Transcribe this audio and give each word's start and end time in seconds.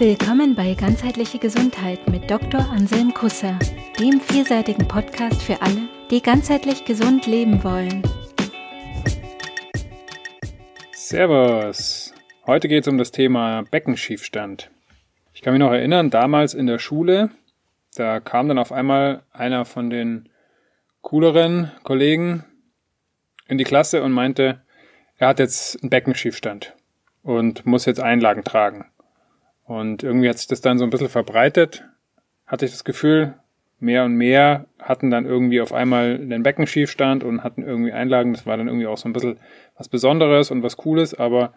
Willkommen 0.00 0.56
bei 0.56 0.74
Ganzheitliche 0.74 1.38
Gesundheit 1.38 2.08
mit 2.10 2.28
Dr. 2.28 2.68
Anselm 2.68 3.14
Kusser, 3.14 3.56
dem 4.00 4.20
vielseitigen 4.20 4.88
Podcast 4.88 5.40
für 5.40 5.62
alle, 5.62 5.88
die 6.10 6.20
ganzheitlich 6.20 6.84
gesund 6.84 7.28
leben 7.28 7.62
wollen. 7.62 8.02
Servus! 10.90 12.12
Heute 12.44 12.66
geht 12.66 12.82
es 12.82 12.88
um 12.88 12.98
das 12.98 13.12
Thema 13.12 13.62
Beckenschiefstand. 13.70 14.68
Ich 15.32 15.42
kann 15.42 15.52
mich 15.52 15.60
noch 15.60 15.70
erinnern, 15.70 16.10
damals 16.10 16.54
in 16.54 16.66
der 16.66 16.80
Schule, 16.80 17.30
da 17.94 18.18
kam 18.18 18.48
dann 18.48 18.58
auf 18.58 18.72
einmal 18.72 19.22
einer 19.32 19.64
von 19.64 19.90
den 19.90 20.28
cooleren 21.02 21.70
Kollegen 21.84 22.44
in 23.46 23.58
die 23.58 23.64
Klasse 23.64 24.02
und 24.02 24.10
meinte, 24.10 24.60
er 25.18 25.28
hat 25.28 25.38
jetzt 25.38 25.80
einen 25.80 25.90
Beckenschiefstand 25.90 26.74
und 27.22 27.64
muss 27.64 27.84
jetzt 27.84 28.00
Einlagen 28.00 28.42
tragen. 28.42 28.86
Und 29.64 30.02
irgendwie 30.02 30.28
hat 30.28 30.38
sich 30.38 30.46
das 30.46 30.60
dann 30.60 30.78
so 30.78 30.84
ein 30.84 30.90
bisschen 30.90 31.08
verbreitet, 31.08 31.84
hatte 32.46 32.66
ich 32.66 32.72
das 32.72 32.84
Gefühl, 32.84 33.34
mehr 33.80 34.04
und 34.04 34.14
mehr 34.14 34.66
hatten 34.78 35.10
dann 35.10 35.26
irgendwie 35.26 35.60
auf 35.60 35.72
einmal 35.72 36.18
den 36.18 36.42
Beckenschiefstand 36.42 37.24
und 37.24 37.42
hatten 37.42 37.62
irgendwie 37.62 37.92
Einlagen. 37.92 38.32
Das 38.32 38.46
war 38.46 38.56
dann 38.56 38.68
irgendwie 38.68 38.86
auch 38.86 38.96
so 38.96 39.08
ein 39.08 39.12
bisschen 39.12 39.38
was 39.76 39.88
Besonderes 39.88 40.50
und 40.50 40.62
was 40.62 40.76
Cooles, 40.76 41.14
aber 41.14 41.54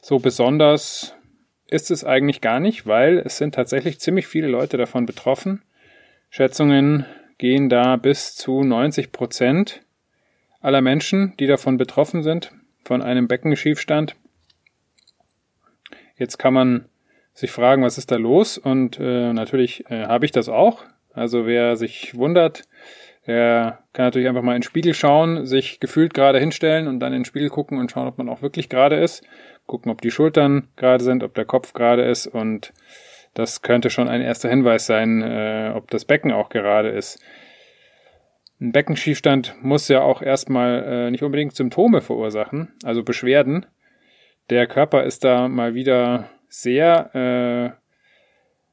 so 0.00 0.18
besonders 0.18 1.14
ist 1.68 1.90
es 1.90 2.04
eigentlich 2.04 2.40
gar 2.40 2.60
nicht, 2.60 2.86
weil 2.86 3.18
es 3.18 3.38
sind 3.38 3.54
tatsächlich 3.54 3.98
ziemlich 3.98 4.26
viele 4.26 4.48
Leute 4.48 4.76
davon 4.76 5.06
betroffen. 5.06 5.62
Schätzungen 6.30 7.06
gehen 7.38 7.68
da 7.68 7.96
bis 7.96 8.34
zu 8.34 8.62
90 8.62 9.10
Prozent 9.10 9.82
aller 10.60 10.80
Menschen, 10.80 11.34
die 11.38 11.46
davon 11.46 11.76
betroffen 11.76 12.22
sind, 12.22 12.52
von 12.84 13.02
einem 13.02 13.26
Beckenschiefstand. 13.26 14.16
Jetzt 16.16 16.38
kann 16.38 16.54
man 16.54 16.84
sich 17.32 17.50
fragen, 17.50 17.82
was 17.82 17.98
ist 17.98 18.10
da 18.10 18.16
los? 18.16 18.58
Und 18.58 18.98
äh, 19.00 19.32
natürlich 19.32 19.88
äh, 19.90 20.06
habe 20.06 20.24
ich 20.24 20.32
das 20.32 20.48
auch. 20.48 20.84
Also 21.12 21.46
wer 21.46 21.76
sich 21.76 22.16
wundert, 22.16 22.64
der 23.26 23.80
kann 23.92 24.06
natürlich 24.06 24.28
einfach 24.28 24.42
mal 24.42 24.54
in 24.54 24.60
den 24.60 24.66
Spiegel 24.66 24.94
schauen, 24.94 25.46
sich 25.46 25.78
gefühlt 25.78 26.14
gerade 26.14 26.38
hinstellen 26.38 26.88
und 26.88 27.00
dann 27.00 27.12
in 27.12 27.20
den 27.20 27.24
Spiegel 27.24 27.50
gucken 27.50 27.78
und 27.78 27.90
schauen, 27.90 28.08
ob 28.08 28.18
man 28.18 28.28
auch 28.28 28.42
wirklich 28.42 28.68
gerade 28.68 28.96
ist. 28.96 29.22
Gucken, 29.66 29.92
ob 29.92 30.00
die 30.00 30.10
Schultern 30.10 30.68
gerade 30.76 31.04
sind, 31.04 31.22
ob 31.22 31.34
der 31.34 31.44
Kopf 31.44 31.72
gerade 31.72 32.02
ist 32.02 32.26
und 32.26 32.72
das 33.34 33.62
könnte 33.62 33.90
schon 33.90 34.08
ein 34.08 34.20
erster 34.20 34.48
Hinweis 34.48 34.86
sein, 34.86 35.22
äh, 35.22 35.72
ob 35.74 35.90
das 35.90 36.04
Becken 36.04 36.32
auch 36.32 36.48
gerade 36.48 36.90
ist. 36.90 37.22
Ein 38.60 38.72
Beckenschiefstand 38.72 39.56
muss 39.62 39.88
ja 39.88 40.02
auch 40.02 40.20
erstmal 40.20 40.84
äh, 40.84 41.10
nicht 41.10 41.22
unbedingt 41.22 41.54
Symptome 41.54 42.00
verursachen, 42.00 42.74
also 42.84 43.02
Beschwerden. 43.02 43.66
Der 44.50 44.66
Körper 44.66 45.04
ist 45.04 45.24
da 45.24 45.48
mal 45.48 45.74
wieder 45.74 46.28
sehr, 46.52 47.14
äh, 47.14 47.70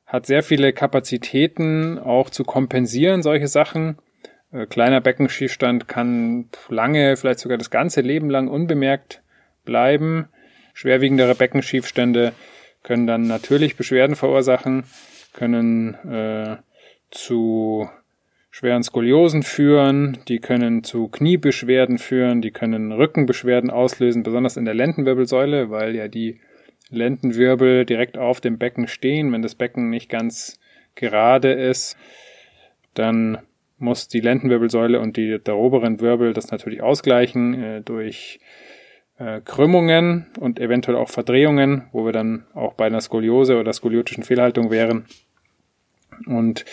hat 0.06 0.26
sehr 0.26 0.44
viele 0.44 0.74
Kapazitäten 0.74 1.98
auch 1.98 2.30
zu 2.30 2.44
kompensieren, 2.44 3.24
solche 3.24 3.48
Sachen. 3.48 3.98
Äh, 4.52 4.66
kleiner 4.66 5.00
Beckenschiefstand 5.00 5.88
kann 5.88 6.50
lange, 6.68 7.16
vielleicht 7.16 7.40
sogar 7.40 7.58
das 7.58 7.70
ganze 7.70 8.02
Leben 8.02 8.30
lang 8.30 8.50
unbemerkt 8.50 9.22
bleiben. 9.64 10.28
Schwerwiegendere 10.74 11.36
Beckenschiefstände 11.36 12.34
können 12.84 13.08
dann 13.08 13.28
natürlich 13.28 13.78
Beschwerden 13.78 14.18
verursachen, 14.18 14.84
können 15.32 15.94
äh, 16.06 16.58
zu 17.12 17.90
schweren 18.52 18.84
Skoliosen 18.84 19.44
führen, 19.44 20.18
die 20.28 20.40
können 20.40 20.84
zu 20.84 21.08
Kniebeschwerden 21.08 21.98
führen, 21.98 22.42
die 22.42 22.52
können 22.52 22.92
Rückenbeschwerden 22.92 23.70
auslösen, 23.70 24.24
besonders 24.24 24.58
in 24.58 24.66
der 24.66 24.74
Lendenwirbelsäule, 24.74 25.70
weil 25.70 25.96
ja 25.96 26.10
die 26.10 26.42
Lendenwirbel 26.90 27.86
direkt 27.86 28.18
auf 28.18 28.42
dem 28.42 28.58
Becken 28.58 28.88
stehen. 28.88 29.32
Wenn 29.32 29.42
das 29.42 29.56
Becken 29.56 29.90
nicht 29.90 30.10
ganz 30.10 30.60
gerade 30.96 31.52
ist, 31.52 31.98
dann 32.94 33.40
muss 33.78 34.08
die 34.08 34.20
Lendenwirbelsäule 34.20 35.00
und 35.00 35.16
die 35.16 35.40
der 35.40 35.56
oberen 35.56 36.02
Wirbel 36.02 36.34
das 36.34 36.52
natürlich 36.52 36.82
ausgleichen 36.82 37.64
äh, 37.64 37.82
durch 37.82 38.40
äh, 39.18 39.42
Krümmungen 39.42 40.28
und 40.40 40.60
eventuell 40.60 40.98
auch 40.98 41.10
Verdrehungen, 41.10 41.88
wo 41.92 42.06
wir 42.06 42.12
dann 42.12 42.46
auch 42.54 42.74
bei 42.74 42.86
einer 42.86 43.02
Skoliose 43.02 43.58
oder 43.58 43.72
skoliotischen 43.74 44.24
Fehlhaltung 44.24 44.72
wären. 44.72 45.06
Und 46.26 46.66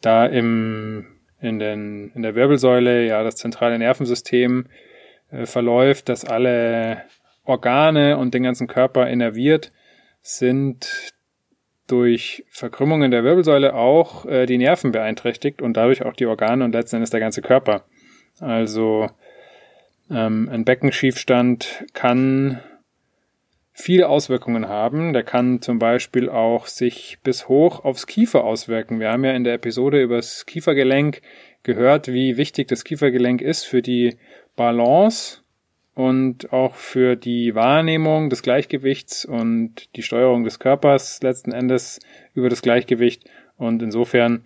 da 0.00 0.26
im, 0.26 1.06
in, 1.40 1.58
den, 1.58 2.12
in 2.14 2.22
der 2.22 2.34
Wirbelsäule 2.34 3.06
ja 3.06 3.22
das 3.22 3.36
zentrale 3.36 3.78
Nervensystem 3.78 4.66
äh, 5.30 5.46
verläuft, 5.46 6.08
dass 6.08 6.24
alle 6.24 7.04
Organe 7.44 8.16
und 8.18 8.34
den 8.34 8.42
ganzen 8.42 8.66
Körper 8.66 9.08
innerviert, 9.08 9.72
sind 10.20 11.12
durch 11.86 12.44
Verkrümmungen 12.48 13.10
der 13.10 13.24
Wirbelsäule 13.24 13.74
auch 13.74 14.24
äh, 14.24 14.46
die 14.46 14.58
Nerven 14.58 14.92
beeinträchtigt 14.92 15.60
und 15.60 15.76
dadurch 15.76 16.04
auch 16.04 16.14
die 16.14 16.26
Organe 16.26 16.64
und 16.64 16.72
letzten 16.72 16.96
Endes 16.96 17.10
der 17.10 17.20
ganze 17.20 17.42
Körper. 17.42 17.84
Also 18.40 19.10
ähm, 20.10 20.48
ein 20.50 20.64
Beckenschiefstand 20.64 21.84
kann 21.92 22.60
viele 23.72 24.08
Auswirkungen 24.08 24.68
haben. 24.68 25.12
Der 25.12 25.24
kann 25.24 25.60
zum 25.60 25.78
Beispiel 25.78 26.28
auch 26.28 26.66
sich 26.66 27.18
bis 27.22 27.48
hoch 27.48 27.84
aufs 27.84 28.06
Kiefer 28.06 28.44
auswirken. 28.44 29.00
Wir 29.00 29.10
haben 29.10 29.24
ja 29.24 29.32
in 29.32 29.44
der 29.44 29.54
Episode 29.54 30.00
über 30.00 30.16
das 30.16 30.46
Kiefergelenk 30.46 31.20
gehört, 31.62 32.08
wie 32.08 32.36
wichtig 32.36 32.68
das 32.68 32.84
Kiefergelenk 32.84 33.40
ist 33.42 33.64
für 33.64 33.82
die 33.82 34.16
Balance 34.56 35.41
und 35.94 36.52
auch 36.52 36.74
für 36.74 37.16
die 37.16 37.54
Wahrnehmung 37.54 38.30
des 38.30 38.42
Gleichgewichts 38.42 39.24
und 39.24 39.94
die 39.96 40.02
Steuerung 40.02 40.44
des 40.44 40.58
Körpers 40.58 41.22
letzten 41.22 41.52
Endes 41.52 42.00
über 42.34 42.48
das 42.48 42.62
Gleichgewicht. 42.62 43.28
Und 43.58 43.82
insofern 43.82 44.44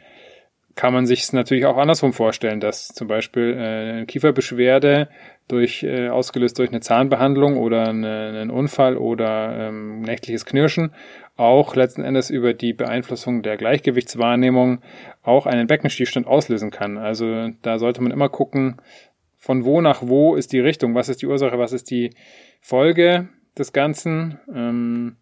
kann 0.77 0.93
man 0.93 1.07
sich 1.07 1.23
es 1.23 1.33
natürlich 1.33 1.65
auch 1.65 1.79
andersrum 1.79 2.13
vorstellen, 2.13 2.61
dass 2.61 2.89
zum 2.89 3.09
Beispiel 3.09 3.55
äh, 3.55 3.93
eine 3.93 4.07
Kieferbeschwerde 4.07 5.09
durch 5.49 5.83
äh, 5.83 6.09
ausgelöst 6.09 6.59
durch 6.59 6.69
eine 6.69 6.81
Zahnbehandlung 6.81 7.57
oder 7.57 7.89
eine, 7.89 8.29
einen 8.29 8.51
Unfall 8.51 8.97
oder 8.99 9.69
ähm, 9.69 10.03
nächtliches 10.03 10.45
Knirschen 10.45 10.93
auch 11.37 11.77
letzten 11.77 12.03
Endes 12.03 12.31
über 12.31 12.53
die 12.53 12.75
Beeinflussung 12.75 13.43
der 13.43 13.57
Gleichgewichtswahrnehmung 13.57 14.81
auch 15.23 15.47
einen 15.47 15.67
Beckenstiefstand 15.67 16.27
auslösen 16.27 16.71
kann. 16.71 16.99
Also 16.99 17.51
da 17.63 17.79
sollte 17.79 18.03
man 18.03 18.13
immer 18.13 18.29
gucken, 18.29 18.77
von 19.47 19.65
wo 19.65 19.81
nach 19.81 20.03
wo 20.03 20.35
ist 20.35 20.53
die 20.53 20.59
Richtung, 20.59 20.97
was 20.97 21.09
ist 21.09 21.23
die 21.23 21.29
Ursache, 21.29 21.57
was 21.57 21.73
ist 21.73 21.89
die 21.93 22.11
Folge 22.61 23.29
des 23.57 23.73
Ganzen. 23.73 24.41
Ähm, 24.53 25.19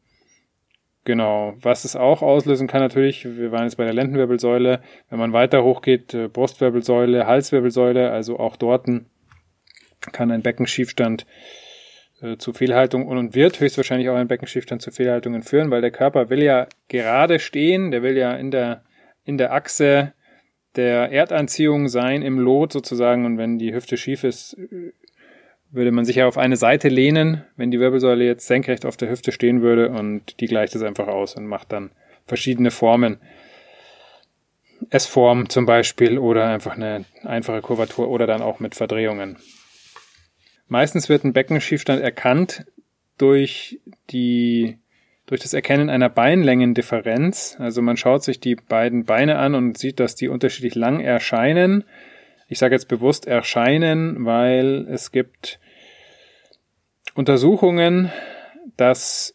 genau, 1.05 1.53
was 1.61 1.85
es 1.85 1.95
auch 1.95 2.23
auslösen 2.23 2.67
kann 2.67 2.81
natürlich, 2.81 3.27
wir 3.27 3.53
waren 3.53 3.65
jetzt 3.65 3.77
bei 3.77 3.85
der 3.85 3.93
Lendenwirbelsäule, 3.93 4.81
wenn 5.11 5.19
man 5.19 5.35
weiter 5.35 5.63
hochgeht, 5.63 6.15
äh, 6.15 6.29
Brustwirbelsäule, 6.29 7.27
Halswirbelsäule, 7.27 8.11
also 8.13 8.39
auch 8.39 8.57
dort 8.57 8.87
kann 10.11 10.31
ein 10.31 10.41
Beckenschiefstand 10.41 11.27
äh, 12.23 12.39
zu 12.39 12.55
Fehlhaltung 12.55 13.07
und 13.07 13.35
wird 13.35 13.61
höchstwahrscheinlich 13.61 14.09
auch 14.09 14.17
ein 14.17 14.29
Beckenschiefstand 14.29 14.81
zu 14.81 14.91
Fehlhaltungen 14.91 15.43
führen, 15.43 15.71
weil 15.71 15.83
der 15.83 15.91
Körper 15.91 16.31
will 16.31 16.43
ja 16.43 16.67
gerade 16.89 17.39
stehen, 17.39 17.91
der 17.91 18.03
will 18.03 18.17
ja 18.17 18.33
in 18.33 18.51
der, 18.51 18.85
in 19.25 19.37
der 19.37 19.53
Achse 19.53 20.15
der 20.77 21.13
Erdanziehung 21.13 21.89
sein 21.89 22.23
im 22.23 22.39
Lot 22.39 22.73
sozusagen 22.73 23.25
und 23.25 23.39
wenn 23.39 23.59
die 23.59 23.75
Hüfte 23.75 23.97
schief 23.97 24.25
ist, 24.25 24.57
würde 25.71 25.91
man 25.91 26.05
sich 26.05 26.17
ja 26.17 26.27
auf 26.27 26.39
eine 26.39 26.57
Seite 26.57 26.89
lehnen, 26.89 27.45
wenn 27.57 27.71
die 27.71 27.81
Wirbelsäule 27.81 28.25
jetzt 28.25 28.47
senkrecht 28.47 28.87
auf 28.87 28.97
der 28.97 29.11
Hüfte 29.11 29.33
stehen 29.33 29.61
würde 29.61 29.91
und 29.91 30.41
die 30.41 30.47
gleicht 30.47 30.75
es 30.75 30.83
einfach 30.83 31.09
aus 31.09 31.35
und 31.35 31.47
macht 31.47 31.73
dann 31.73 31.91
verschiedene 32.27 32.71
Formen. 32.71 33.19
S-Form 34.91 35.49
zum 35.49 35.67
Beispiel 35.67 36.19
oder 36.19 36.49
einfach 36.49 36.77
eine 36.77 37.05
einfache 37.23 37.61
Kurvatur 37.61 38.09
oder 38.09 38.27
dann 38.27 38.43
auch 38.43 38.61
mit 38.61 38.75
Verdrehungen. 38.75 39.37
Meistens 40.69 41.09
wird 41.09 41.25
ein 41.25 41.33
Beckenschiefstand 41.33 42.03
erkannt 42.03 42.67
durch 43.19 43.81
die 44.11 44.79
durch 45.27 45.41
das 45.41 45.55
Erkennen 45.55 45.89
einer 45.89 46.09
Beinlängendifferenz. 46.09 47.57
Also 47.59 47.83
man 47.83 47.97
schaut 47.97 48.23
sich 48.23 48.41
die 48.41 48.57
beiden 48.57 49.05
Beine 49.05 49.39
an 49.39 49.55
und 49.55 49.79
sieht, 49.79 50.01
dass 50.01 50.15
die 50.15 50.29
unterschiedlich 50.29 50.75
lang 50.75 51.01
erscheinen. 51.01 51.85
Ich 52.49 52.59
sage 52.59 52.75
jetzt 52.75 52.89
bewusst 52.89 53.27
erscheinen, 53.27 54.27
weil 54.27 54.87
es 54.91 55.13
gibt 55.13 55.59
Untersuchungen, 57.15 58.11
dass 58.77 59.35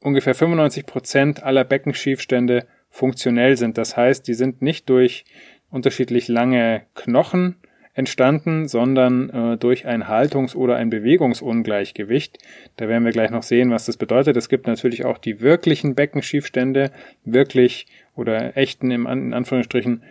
ungefähr 0.00 0.34
95 0.34 0.86
Prozent 0.86 1.42
aller 1.42 1.64
Beckenschiefstände 1.64 2.66
funktionell 2.90 3.56
sind. 3.56 3.76
Das 3.76 3.96
heißt, 3.96 4.26
die 4.28 4.34
sind 4.34 4.62
nicht 4.62 4.88
durch 4.88 5.24
unterschiedlich 5.70 6.28
lange 6.28 6.82
Knochen 6.94 7.56
entstanden, 7.98 8.68
sondern 8.68 9.28
äh, 9.30 9.56
durch 9.56 9.86
ein 9.86 10.06
Haltungs- 10.06 10.54
oder 10.54 10.76
ein 10.76 10.88
Bewegungsungleichgewicht. 10.88 12.38
Da 12.76 12.88
werden 12.88 13.04
wir 13.04 13.10
gleich 13.12 13.30
noch 13.30 13.42
sehen, 13.42 13.72
was 13.72 13.86
das 13.86 13.96
bedeutet. 13.96 14.36
Es 14.36 14.48
gibt 14.48 14.68
natürlich 14.68 15.04
auch 15.04 15.18
die 15.18 15.40
wirklichen 15.40 15.96
Beckenschiefstände, 15.96 16.92
wirklich 17.24 17.88
oder 18.14 18.56
echten 18.56 18.92
im 18.92 19.06
in 19.06 19.34
Anführungsstrichen 19.34 20.04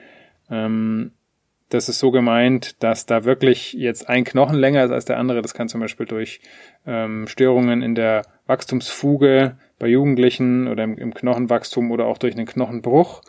ähm, 0.52 1.12
das 1.70 1.90
ist 1.90 2.00
so 2.00 2.12
gemeint, 2.12 2.82
dass 2.82 3.06
da 3.06 3.26
wirklich 3.26 3.74
jetzt 3.74 4.08
ein 4.08 4.24
Knochen 4.24 4.56
länger 4.56 4.86
ist 4.86 4.92
als 4.92 5.04
der 5.04 5.18
andere. 5.18 5.42
Das 5.42 5.54
kann 5.54 5.68
zum 5.68 5.82
Beispiel 5.82 6.06
durch 6.06 6.40
ähm, 6.86 7.28
Störungen 7.28 7.82
in 7.82 7.94
der 7.94 8.24
Wachstumsfuge 8.46 9.58
bei 9.80 9.88
Jugendlichen 9.88 10.68
oder 10.68 10.84
im, 10.84 10.98
im 10.98 11.14
Knochenwachstum 11.14 11.92
oder 11.92 12.06
auch 12.06 12.18
durch 12.18 12.36
einen 12.36 12.46
Knochenbruch 12.46 13.22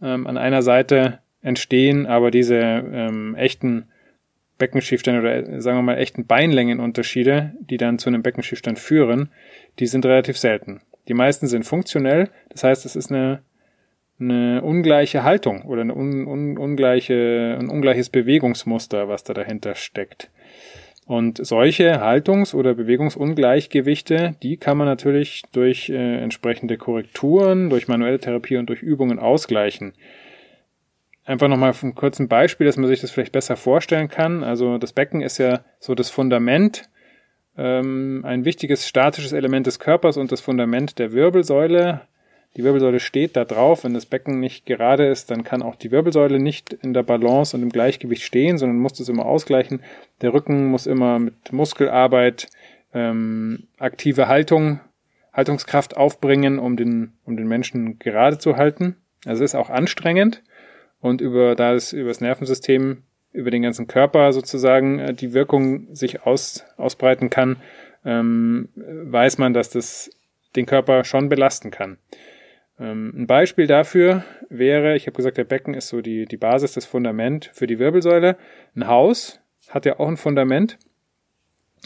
ähm, 0.00 0.26
an 0.26 0.38
einer 0.38 0.62
Seite 0.62 1.18
entstehen, 1.46 2.06
aber 2.06 2.30
diese 2.30 2.56
ähm, 2.56 3.34
echten 3.36 3.86
Beckenschiefstände 4.58 5.20
oder 5.20 5.60
sagen 5.60 5.78
wir 5.78 5.82
mal 5.82 5.98
echten 5.98 6.26
Beinlängenunterschiede, 6.26 7.54
die 7.60 7.76
dann 7.76 7.98
zu 7.98 8.08
einem 8.08 8.22
Beckenschiefstand 8.22 8.78
führen, 8.78 9.30
die 9.78 9.86
sind 9.86 10.06
relativ 10.06 10.38
selten. 10.38 10.80
Die 11.08 11.14
meisten 11.14 11.46
sind 11.46 11.64
funktionell, 11.64 12.30
das 12.48 12.64
heißt, 12.64 12.84
es 12.84 12.96
ist 12.96 13.10
eine 13.10 13.42
eine 14.18 14.62
ungleiche 14.62 15.24
Haltung 15.24 15.62
oder 15.64 15.82
eine 15.82 15.94
un, 15.94 16.26
un, 16.26 16.56
ungleiche, 16.56 17.58
ein 17.60 17.68
ungleiches 17.68 18.08
Bewegungsmuster, 18.10 19.08
was 19.08 19.24
da 19.24 19.34
dahinter 19.34 19.74
steckt. 19.74 20.30
Und 21.06 21.44
solche 21.46 22.00
Haltungs- 22.00 22.54
oder 22.54 22.74
Bewegungsungleichgewichte, 22.74 24.34
die 24.42 24.56
kann 24.56 24.76
man 24.76 24.88
natürlich 24.88 25.42
durch 25.52 25.88
äh, 25.88 26.16
entsprechende 26.20 26.78
Korrekturen, 26.78 27.70
durch 27.70 27.86
manuelle 27.86 28.18
Therapie 28.18 28.56
und 28.56 28.68
durch 28.68 28.82
Übungen 28.82 29.20
ausgleichen. 29.20 29.92
Einfach 31.26 31.48
nochmal 31.48 31.74
ein 31.82 31.94
kurzes 31.94 32.28
Beispiel, 32.28 32.66
dass 32.66 32.76
man 32.76 32.86
sich 32.86 33.00
das 33.00 33.10
vielleicht 33.10 33.32
besser 33.32 33.56
vorstellen 33.56 34.08
kann. 34.08 34.42
Also 34.42 34.78
das 34.78 34.92
Becken 34.92 35.20
ist 35.20 35.38
ja 35.38 35.60
so 35.80 35.94
das 35.94 36.08
Fundament, 36.08 36.88
ähm, 37.58 38.22
ein 38.24 38.44
wichtiges 38.44 38.86
statisches 38.88 39.32
Element 39.32 39.66
des 39.66 39.78
Körpers 39.78 40.16
und 40.16 40.32
das 40.32 40.40
Fundament 40.40 40.98
der 40.98 41.12
Wirbelsäule 41.12 42.02
die 42.56 42.64
Wirbelsäule 42.64 43.00
steht 43.00 43.36
da 43.36 43.44
drauf. 43.44 43.84
Wenn 43.84 43.92
das 43.92 44.06
Becken 44.06 44.40
nicht 44.40 44.64
gerade 44.64 45.06
ist, 45.06 45.30
dann 45.30 45.44
kann 45.44 45.62
auch 45.62 45.76
die 45.76 45.90
Wirbelsäule 45.90 46.38
nicht 46.40 46.72
in 46.72 46.94
der 46.94 47.02
Balance 47.02 47.54
und 47.54 47.62
im 47.62 47.68
Gleichgewicht 47.68 48.22
stehen, 48.22 48.56
sondern 48.56 48.78
muss 48.78 48.94
das 48.94 49.10
immer 49.10 49.26
ausgleichen. 49.26 49.80
Der 50.22 50.32
Rücken 50.32 50.66
muss 50.66 50.86
immer 50.86 51.18
mit 51.18 51.52
Muskelarbeit, 51.52 52.48
ähm, 52.94 53.64
aktive 53.78 54.28
Haltung, 54.28 54.80
Haltungskraft 55.34 55.98
aufbringen, 55.98 56.58
um 56.58 56.76
den, 56.76 57.12
um 57.26 57.36
den 57.36 57.46
Menschen 57.46 57.98
gerade 57.98 58.38
zu 58.38 58.56
halten. 58.56 58.96
Also 59.26 59.44
es 59.44 59.50
ist 59.50 59.54
auch 59.54 59.68
anstrengend. 59.68 60.42
Und 61.06 61.20
über, 61.20 61.54
da 61.54 61.72
es 61.72 61.92
über 61.92 62.08
das 62.08 62.20
Nervensystem, 62.20 63.04
über 63.32 63.52
den 63.52 63.62
ganzen 63.62 63.86
Körper 63.86 64.32
sozusagen 64.32 64.98
äh, 64.98 65.14
die 65.14 65.34
Wirkung 65.34 65.94
sich 65.94 66.26
aus, 66.26 66.64
ausbreiten 66.76 67.30
kann, 67.30 67.58
ähm, 68.04 68.70
weiß 68.74 69.38
man, 69.38 69.54
dass 69.54 69.70
das 69.70 70.10
den 70.56 70.66
Körper 70.66 71.04
schon 71.04 71.28
belasten 71.28 71.70
kann. 71.70 71.98
Ähm, 72.80 73.12
ein 73.16 73.26
Beispiel 73.28 73.68
dafür 73.68 74.24
wäre, 74.48 74.96
ich 74.96 75.06
habe 75.06 75.16
gesagt, 75.16 75.36
der 75.36 75.44
Becken 75.44 75.74
ist 75.74 75.86
so 75.86 76.00
die, 76.00 76.26
die 76.26 76.36
Basis, 76.36 76.72
das 76.72 76.86
Fundament 76.86 77.52
für 77.54 77.68
die 77.68 77.78
Wirbelsäule. 77.78 78.36
Ein 78.74 78.88
Haus 78.88 79.38
hat 79.68 79.86
ja 79.86 80.00
auch 80.00 80.08
ein 80.08 80.16
Fundament. 80.16 80.76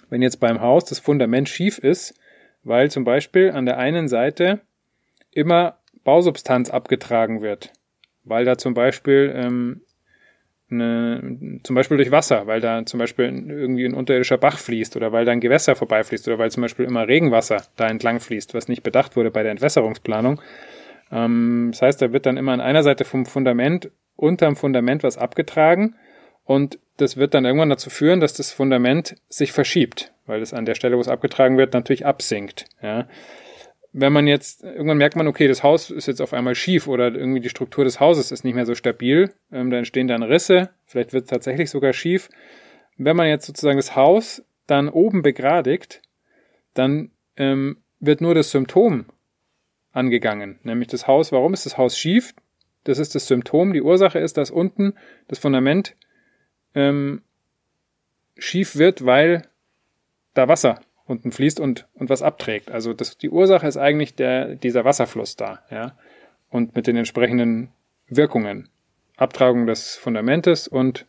Wenn 0.09 0.23
jetzt 0.23 0.41
beim 0.41 0.63
Haus 0.63 0.87
das 0.87 0.99
Fundament 0.99 1.51
schief 1.51 1.77
ist, 1.77 2.19
weil 2.65 2.91
zum 2.91 3.05
Beispiel 3.05 3.51
an 3.51 3.67
der 3.67 3.77
einen 3.77 4.09
Seite 4.09 4.61
immer 5.31 5.77
Bausubstanz 6.05 6.71
abgetragen 6.71 7.43
wird, 7.43 7.71
weil 8.25 8.45
da 8.45 8.59
zum 8.59 8.75
Beispiel 8.75 9.33
ähm, 9.35 9.81
eine, 10.71 11.61
zum 11.65 11.75
Beispiel 11.75 11.97
durch 11.97 12.11
Wasser, 12.11 12.47
weil 12.47 12.61
da 12.61 12.85
zum 12.87 12.99
Beispiel 12.99 13.25
irgendwie 13.27 13.85
ein 13.85 13.95
unterirdischer 13.95 14.39
Bach 14.39 14.59
fließt 14.59 14.97
oder 14.97 15.13
weil 15.13 15.25
da 15.25 15.33
ein 15.33 15.41
Gewässer 15.41 15.75
vorbeifließt 15.75 16.29
oder 16.29 16.39
weil 16.39 16.51
zum 16.51 16.63
Beispiel 16.63 16.85
immer 16.85 17.09
Regenwasser 17.09 17.65
da 17.77 17.89
entlang 17.89 18.21
fließt, 18.21 18.55
was 18.55 18.69
nicht 18.69 18.83
bedacht 18.83 19.17
wurde 19.17 19.31
bei 19.31 19.43
der 19.43 19.53
Entwässerungsplanung, 19.53 20.41
ähm, 21.13 21.69
das 21.73 21.83
heißt, 21.83 22.03
da 22.03 22.13
wird 22.13 22.27
dann 22.27 22.37
immer 22.37 22.53
an 22.53 22.61
einer 22.61 22.83
Seite 22.83 23.05
vom 23.05 23.27
Fundament 23.27 23.91
unterm 24.17 24.57
Fundament 24.57 25.03
was 25.03 25.19
abgetragen 25.19 25.97
und 26.45 26.79
das 26.97 27.17
wird 27.17 27.35
dann 27.35 27.45
irgendwann 27.45 27.71
dazu 27.71 27.91
führen, 27.91 28.21
dass 28.21 28.35
das 28.35 28.53
Fundament 28.53 29.17
sich 29.29 29.53
verschiebt, 29.53 30.13
weil 30.27 30.43
es 30.43 30.53
an 30.53 30.67
der 30.67 30.75
Stelle, 30.75 30.97
wo 30.97 31.01
es 31.01 31.09
abgetragen 31.09 31.57
wird, 31.57 31.73
natürlich 31.73 32.07
absinkt. 32.07 32.67
Ja. 32.83 33.09
Wenn 33.93 34.13
man 34.13 34.27
jetzt, 34.27 34.63
irgendwann 34.63 34.99
merkt 34.99 35.17
man, 35.17 35.27
okay, 35.27 35.49
das 35.49 35.63
Haus 35.63 35.91
ist 35.91 36.07
jetzt 36.07 36.23
auf 36.23 36.33
einmal 36.33 36.55
schief 36.55 36.87
oder 36.87 37.13
irgendwie 37.13 37.41
die 37.41 37.49
Struktur 37.49 37.85
des 37.85 37.99
Hauses 37.99 38.31
ist 38.31 38.45
nicht 38.45 38.55
mehr 38.55 38.67
so 38.67 38.75
stabil, 38.77 39.33
ähm, 39.51 39.71
da 39.71 39.79
entstehen 39.79 40.07
dann 40.07 40.23
Risse, 40.23 40.71
vielleicht 40.87 41.13
wird 41.13 41.25
es 41.25 41.31
tatsächlich 41.31 41.71
sogar 41.71 41.93
schief. 41.93 42.29
Wenn 42.97 43.17
man 43.17 43.29
jetzt 43.29 43.47
sozusagen 43.47 43.79
das 43.79 43.97
Haus 43.97 44.45
dann 44.67 44.89
oben 44.89 45.23
begradigt, 45.23 46.03
dann 46.75 47.11
ähm, 47.37 47.79
wird 47.99 48.21
nur 48.21 48.35
das 48.35 48.51
Symptom 48.51 49.07
angegangen, 49.93 50.61
nämlich 50.63 50.89
das 50.89 51.09
Haus. 51.09 51.33
Warum 51.33 51.53
ist 51.53 51.67
das 51.67 51.77
Haus 51.77 51.99
schief? 51.99 52.35
Das 52.85 52.99
ist 52.99 53.15
das 53.15 53.27
Symptom. 53.27 53.73
Die 53.73 53.83
Ursache 53.83 54.19
ist, 54.19 54.37
dass 54.37 54.51
unten 54.51 54.95
das 55.29 55.39
Fundament 55.39 55.97
ähm, 56.75 57.23
schief 58.39 58.77
wird, 58.77 59.05
weil 59.05 59.43
da 60.35 60.49
Wasser 60.49 60.81
unten 61.11 61.33
fließt 61.33 61.61
und, 61.61 61.87
und 61.95 62.09
was 62.09 62.23
abträgt. 62.23 62.71
Also 62.71 62.95
das, 62.95 63.19
die 63.19 63.29
Ursache 63.29 63.67
ist 63.67 63.77
eigentlich 63.77 64.15
der, 64.15 64.55
dieser 64.55 64.85
Wasserfluss 64.85 65.37
da, 65.37 65.61
ja. 65.71 65.93
Und 66.49 66.75
mit 66.75 66.87
den 66.87 66.97
entsprechenden 66.97 67.71
Wirkungen. 68.09 68.69
Abtragung 69.17 69.67
des 69.67 69.97
Fundamentes 69.97 70.67
und 70.67 71.07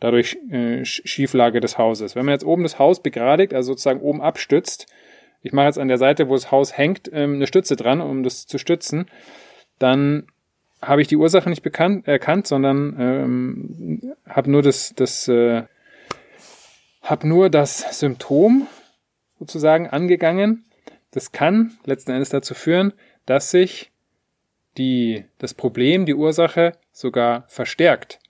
dadurch 0.00 0.38
äh, 0.50 0.84
Schieflage 0.84 1.60
des 1.60 1.78
Hauses. 1.78 2.16
Wenn 2.16 2.24
man 2.24 2.32
jetzt 2.32 2.44
oben 2.44 2.64
das 2.64 2.78
Haus 2.78 3.02
begradigt, 3.02 3.54
also 3.54 3.72
sozusagen 3.72 4.00
oben 4.00 4.20
abstützt, 4.20 4.86
ich 5.42 5.52
mache 5.52 5.66
jetzt 5.66 5.78
an 5.78 5.88
der 5.88 5.98
Seite, 5.98 6.28
wo 6.28 6.34
das 6.34 6.50
Haus 6.50 6.76
hängt, 6.76 7.10
ähm, 7.12 7.34
eine 7.34 7.46
Stütze 7.46 7.76
dran, 7.76 8.00
um 8.00 8.22
das 8.22 8.46
zu 8.46 8.58
stützen, 8.58 9.06
dann 9.78 10.26
habe 10.82 11.00
ich 11.00 11.08
die 11.08 11.16
Ursache 11.16 11.48
nicht 11.48 11.62
bekannt, 11.62 12.06
erkannt, 12.06 12.46
sondern 12.46 12.96
ähm, 12.98 14.14
habe 14.28 14.50
nur 14.50 14.62
das, 14.62 14.94
das 14.94 15.28
äh, 15.28 15.62
habe 17.02 17.26
nur 17.26 17.50
das 17.50 17.98
Symptom 17.98 18.66
sozusagen 19.38 19.88
angegangen. 19.88 20.64
Das 21.10 21.32
kann 21.32 21.78
letzten 21.84 22.12
Endes 22.12 22.30
dazu 22.30 22.54
führen, 22.54 22.92
dass 23.26 23.50
sich 23.50 23.90
die, 24.76 25.24
das 25.38 25.54
Problem, 25.54 26.06
die 26.06 26.14
Ursache 26.14 26.72
sogar 26.92 27.44
verstärkt. 27.48 28.20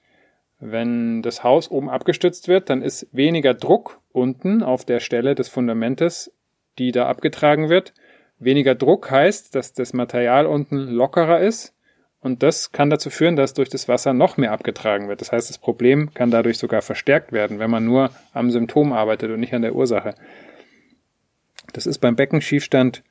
Wenn 0.60 1.22
das 1.22 1.44
Haus 1.44 1.70
oben 1.70 1.88
abgestützt 1.88 2.48
wird, 2.48 2.70
dann 2.70 2.82
ist 2.82 3.06
weniger 3.12 3.54
Druck 3.54 4.00
unten 4.12 4.62
auf 4.62 4.84
der 4.84 5.00
Stelle 5.00 5.34
des 5.34 5.48
Fundamentes 5.48 6.32
die 6.78 6.92
da 6.92 7.06
abgetragen 7.06 7.68
wird. 7.68 7.92
Weniger 8.38 8.74
Druck 8.74 9.10
heißt, 9.10 9.54
dass 9.54 9.72
das 9.72 9.92
Material 9.92 10.46
unten 10.46 10.76
lockerer 10.76 11.40
ist 11.40 11.74
und 12.20 12.42
das 12.42 12.72
kann 12.72 12.90
dazu 12.90 13.10
führen, 13.10 13.36
dass 13.36 13.54
durch 13.54 13.68
das 13.68 13.88
Wasser 13.88 14.12
noch 14.12 14.36
mehr 14.36 14.52
abgetragen 14.52 15.08
wird. 15.08 15.20
Das 15.20 15.32
heißt, 15.32 15.50
das 15.50 15.58
Problem 15.58 16.14
kann 16.14 16.30
dadurch 16.30 16.58
sogar 16.58 16.82
verstärkt 16.82 17.32
werden, 17.32 17.58
wenn 17.58 17.70
man 17.70 17.84
nur 17.84 18.10
am 18.32 18.50
Symptom 18.50 18.92
arbeitet 18.92 19.30
und 19.30 19.40
nicht 19.40 19.54
an 19.54 19.62
der 19.62 19.74
Ursache. 19.74 20.14
Das 21.72 21.86
ist 21.86 21.98
beim 21.98 22.16
Beckenschiefstand 22.16 23.02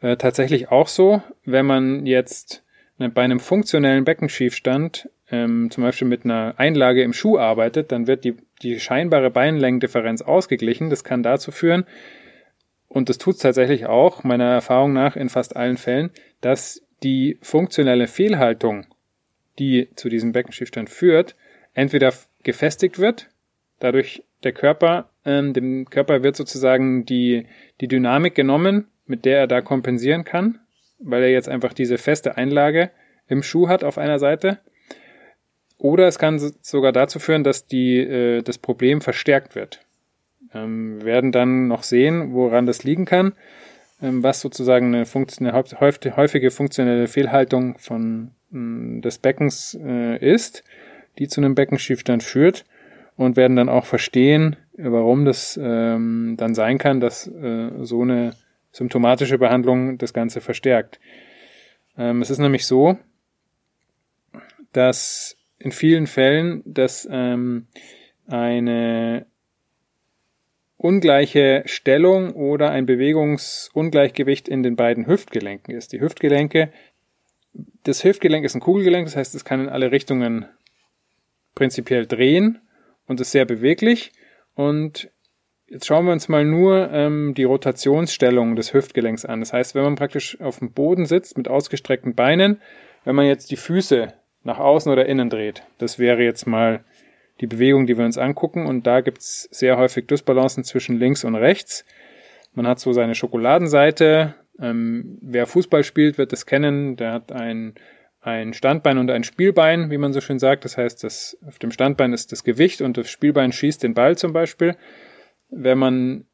äh, 0.00 0.16
tatsächlich 0.16 0.70
auch 0.70 0.88
so. 0.88 1.22
Wenn 1.44 1.66
man 1.66 2.06
jetzt 2.06 2.64
ne, 2.98 3.08
bei 3.08 3.22
einem 3.22 3.40
funktionellen 3.40 4.04
Beckenschiefstand 4.04 5.08
ähm, 5.30 5.70
zum 5.70 5.84
Beispiel 5.84 6.08
mit 6.08 6.24
einer 6.24 6.54
Einlage 6.58 7.02
im 7.02 7.12
Schuh 7.12 7.38
arbeitet, 7.38 7.92
dann 7.92 8.06
wird 8.06 8.24
die, 8.24 8.36
die 8.62 8.80
scheinbare 8.80 9.30
Beinlängendifferenz 9.30 10.22
ausgeglichen. 10.22 10.90
Das 10.90 11.04
kann 11.04 11.22
dazu 11.22 11.52
führen, 11.52 11.84
und 12.90 13.08
das 13.08 13.18
tut 13.18 13.36
es 13.36 13.40
tatsächlich 13.40 13.86
auch, 13.86 14.24
meiner 14.24 14.50
Erfahrung 14.50 14.92
nach 14.92 15.14
in 15.14 15.28
fast 15.28 15.54
allen 15.54 15.76
Fällen, 15.76 16.10
dass 16.40 16.82
die 17.04 17.38
funktionelle 17.40 18.08
Fehlhaltung, 18.08 18.84
die 19.60 19.88
zu 19.94 20.08
diesem 20.08 20.32
Beckenschiefstand 20.32 20.90
führt, 20.90 21.36
entweder 21.72 22.12
gefestigt 22.42 22.98
wird, 22.98 23.28
dadurch 23.78 24.24
der 24.42 24.52
Körper, 24.52 25.10
ähm, 25.24 25.52
dem 25.52 25.84
Körper 25.88 26.22
wird 26.22 26.36
sozusagen 26.36 27.04
die, 27.04 27.46
die 27.80 27.88
Dynamik 27.88 28.34
genommen, 28.34 28.86
mit 29.06 29.24
der 29.24 29.38
er 29.40 29.46
da 29.46 29.60
kompensieren 29.60 30.24
kann, 30.24 30.58
weil 30.98 31.22
er 31.22 31.30
jetzt 31.30 31.48
einfach 31.48 31.72
diese 31.72 31.98
feste 31.98 32.36
Einlage 32.36 32.90
im 33.28 33.42
Schuh 33.42 33.68
hat 33.68 33.84
auf 33.84 33.98
einer 33.98 34.18
Seite. 34.18 34.58
Oder 35.78 36.06
es 36.06 36.18
kann 36.18 36.38
sogar 36.60 36.92
dazu 36.92 37.18
führen, 37.18 37.44
dass 37.44 37.66
die, 37.66 37.98
äh, 37.98 38.42
das 38.42 38.58
Problem 38.58 39.00
verstärkt 39.00 39.54
wird. 39.54 39.80
Ähm, 40.54 40.98
wir 40.98 41.06
werden 41.06 41.32
dann 41.32 41.68
noch 41.68 41.82
sehen, 41.82 42.32
woran 42.32 42.66
das 42.66 42.84
liegen 42.84 43.04
kann, 43.04 43.32
ähm, 44.02 44.22
was 44.22 44.40
sozusagen 44.40 44.94
eine, 44.94 45.06
Funktion, 45.06 45.48
eine 45.48 45.64
häufige 46.16 46.50
funktionelle 46.50 47.06
Fehlhaltung 47.06 47.78
von 47.78 48.32
mm, 48.50 49.00
des 49.00 49.18
Beckens 49.18 49.78
äh, 49.82 50.18
ist, 50.18 50.64
die 51.18 51.28
zu 51.28 51.40
einem 51.40 51.54
Beckenschiefstand 51.54 52.22
führt 52.22 52.64
und 53.20 53.36
werden 53.36 53.54
dann 53.54 53.68
auch 53.68 53.84
verstehen, 53.84 54.56
warum 54.78 55.26
das 55.26 55.60
ähm, 55.62 56.36
dann 56.38 56.54
sein 56.54 56.78
kann, 56.78 57.00
dass 57.00 57.26
äh, 57.26 57.70
so 57.80 58.00
eine 58.00 58.34
symptomatische 58.72 59.36
Behandlung 59.36 59.98
das 59.98 60.14
Ganze 60.14 60.40
verstärkt. 60.40 60.98
Ähm, 61.98 62.22
es 62.22 62.30
ist 62.30 62.38
nämlich 62.38 62.66
so, 62.66 62.96
dass 64.72 65.36
in 65.58 65.70
vielen 65.70 66.06
Fällen, 66.06 66.62
dass 66.64 67.06
ähm, 67.12 67.66
eine 68.26 69.26
ungleiche 70.78 71.62
Stellung 71.66 72.32
oder 72.32 72.70
ein 72.70 72.86
Bewegungsungleichgewicht 72.86 74.48
in 74.48 74.62
den 74.62 74.76
beiden 74.76 75.06
Hüftgelenken 75.06 75.74
ist. 75.74 75.92
Die 75.92 76.00
Hüftgelenke, 76.00 76.72
das 77.84 78.02
Hüftgelenk 78.02 78.46
ist 78.46 78.54
ein 78.54 78.62
Kugelgelenk, 78.62 79.04
das 79.04 79.16
heißt, 79.16 79.34
es 79.34 79.44
kann 79.44 79.60
in 79.60 79.68
alle 79.68 79.92
Richtungen 79.92 80.46
prinzipiell 81.54 82.06
drehen 82.06 82.60
und 83.10 83.20
ist 83.20 83.32
sehr 83.32 83.44
beweglich. 83.44 84.12
Und 84.54 85.10
jetzt 85.66 85.86
schauen 85.86 86.06
wir 86.06 86.12
uns 86.12 86.28
mal 86.28 86.44
nur 86.44 86.92
ähm, 86.92 87.34
die 87.36 87.42
Rotationsstellung 87.42 88.54
des 88.54 88.72
Hüftgelenks 88.72 89.24
an. 89.24 89.40
Das 89.40 89.52
heißt, 89.52 89.74
wenn 89.74 89.82
man 89.82 89.96
praktisch 89.96 90.40
auf 90.40 90.60
dem 90.60 90.72
Boden 90.72 91.06
sitzt 91.06 91.36
mit 91.36 91.48
ausgestreckten 91.48 92.14
Beinen, 92.14 92.60
wenn 93.04 93.16
man 93.16 93.26
jetzt 93.26 93.50
die 93.50 93.56
Füße 93.56 94.14
nach 94.44 94.60
außen 94.60 94.92
oder 94.92 95.06
innen 95.06 95.28
dreht, 95.28 95.64
das 95.78 95.98
wäre 95.98 96.22
jetzt 96.22 96.46
mal 96.46 96.84
die 97.40 97.48
Bewegung, 97.48 97.88
die 97.88 97.98
wir 97.98 98.04
uns 98.04 98.16
angucken. 98.16 98.66
Und 98.66 98.86
da 98.86 99.00
gibt's 99.00 99.48
sehr 99.50 99.76
häufig 99.76 100.06
Dysbalancen 100.06 100.62
zwischen 100.62 100.96
links 100.96 101.24
und 101.24 101.34
rechts. 101.34 101.84
Man 102.54 102.68
hat 102.68 102.78
so 102.78 102.92
seine 102.92 103.16
Schokoladenseite. 103.16 104.36
Ähm, 104.60 105.18
wer 105.20 105.48
Fußball 105.48 105.82
spielt, 105.82 106.16
wird 106.16 106.30
das 106.30 106.46
kennen. 106.46 106.94
Der 106.94 107.12
hat 107.12 107.32
ein, 107.32 107.74
ein 108.20 108.52
Standbein 108.52 108.98
und 108.98 109.10
ein 109.10 109.24
Spielbein, 109.24 109.90
wie 109.90 109.98
man 109.98 110.12
so 110.12 110.20
schön 110.20 110.38
sagt. 110.38 110.64
Das 110.64 110.76
heißt, 110.76 111.02
das, 111.04 111.38
auf 111.46 111.58
dem 111.58 111.70
Standbein 111.70 112.12
ist 112.12 112.32
das 112.32 112.44
Gewicht 112.44 112.82
und 112.82 112.96
das 112.96 113.08
Spielbein 113.08 113.52
schießt 113.52 113.82
den 113.82 113.94
Ball 113.94 114.16
zum 114.16 114.32
Beispiel. 114.32 114.76
Wenn 115.48 115.78
man 115.78 116.26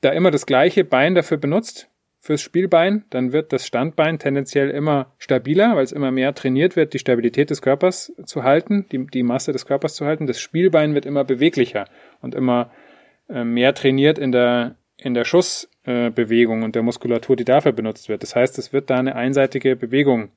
da 0.00 0.10
immer 0.10 0.30
das 0.30 0.46
gleiche 0.46 0.84
Bein 0.84 1.14
dafür 1.14 1.36
benutzt, 1.36 1.90
fürs 2.20 2.42
Spielbein, 2.42 3.04
dann 3.10 3.32
wird 3.32 3.52
das 3.52 3.66
Standbein 3.66 4.18
tendenziell 4.18 4.70
immer 4.70 5.14
stabiler, 5.18 5.76
weil 5.76 5.84
es 5.84 5.92
immer 5.92 6.10
mehr 6.10 6.34
trainiert 6.34 6.76
wird, 6.76 6.92
die 6.92 6.98
Stabilität 6.98 7.50
des 7.50 7.62
Körpers 7.62 8.12
zu 8.24 8.42
halten, 8.42 8.86
die, 8.90 9.06
die 9.06 9.22
Masse 9.22 9.52
des 9.52 9.66
Körpers 9.66 9.94
zu 9.94 10.04
halten. 10.04 10.26
Das 10.26 10.40
Spielbein 10.40 10.94
wird 10.94 11.06
immer 11.06 11.24
beweglicher 11.24 11.86
und 12.20 12.34
immer 12.34 12.70
äh, 13.28 13.44
mehr 13.44 13.74
trainiert 13.74 14.18
in 14.18 14.32
der, 14.32 14.76
in 14.98 15.14
der 15.14 15.24
Schussbewegung 15.24 16.62
äh, 16.62 16.64
und 16.64 16.74
der 16.74 16.82
Muskulatur, 16.82 17.36
die 17.36 17.44
dafür 17.44 17.72
benutzt 17.72 18.08
wird. 18.08 18.22
Das 18.22 18.34
heißt, 18.34 18.58
es 18.58 18.72
wird 18.72 18.90
da 18.90 18.96
eine 18.96 19.14
einseitige 19.14 19.76
Bewegung 19.76 20.30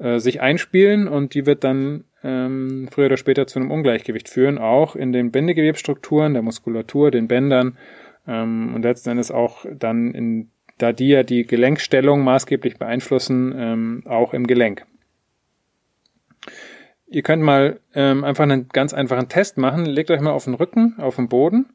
äh, 0.00 0.18
sich 0.18 0.40
einspielen 0.40 1.06
und 1.06 1.34
die 1.34 1.46
wird 1.46 1.62
dann 1.62 2.04
ähm, 2.22 2.88
früher 2.90 3.06
oder 3.06 3.16
später 3.16 3.46
zu 3.46 3.58
einem 3.60 3.70
Ungleichgewicht 3.70 4.28
führen, 4.28 4.58
auch 4.58 4.96
in 4.96 5.12
den 5.12 5.30
Bindegewebsstrukturen, 5.30 6.32
der 6.32 6.42
Muskulatur, 6.42 7.10
den 7.10 7.28
Bändern 7.28 7.78
ähm, 8.26 8.74
und 8.74 8.82
letzten 8.82 9.10
Endes 9.10 9.30
auch 9.30 9.64
dann 9.70 10.12
in 10.12 10.50
da 10.78 10.92
die 10.92 11.08
ja 11.08 11.22
die 11.22 11.46
Gelenkstellung 11.46 12.24
maßgeblich 12.24 12.78
beeinflussen, 12.78 13.54
ähm, 13.54 14.02
auch 14.06 14.32
im 14.32 14.46
Gelenk. 14.46 14.86
Ihr 17.06 17.22
könnt 17.22 17.42
mal 17.42 17.80
ähm, 17.94 18.24
einfach 18.24 18.44
einen 18.44 18.68
ganz 18.68 18.94
einfachen 18.94 19.28
Test 19.28 19.58
machen. 19.58 19.84
Legt 19.84 20.10
euch 20.10 20.20
mal 20.20 20.30
auf 20.30 20.44
den 20.44 20.54
Rücken, 20.54 20.94
auf 20.98 21.16
den 21.16 21.28
Boden 21.28 21.66